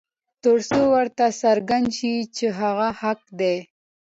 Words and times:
تر 0.43 0.57
څو 0.69 0.81
ورته 0.95 1.25
څرګنده 1.41 1.93
شي 1.97 2.13
چې 2.35 2.45
هغه 2.59 2.87
حق 3.01 3.21
دى. 3.39 3.55